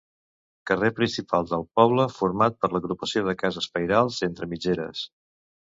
Carrer 0.69 0.89
principal 0.99 1.45
del 1.51 1.67
poble 1.81 2.07
format 2.15 2.59
per 2.65 2.73
l'agrupació 2.73 3.25
de 3.29 3.39
cases 3.47 3.73
pairals 3.79 4.23
entre 4.31 4.53
mitgeres. 4.57 5.11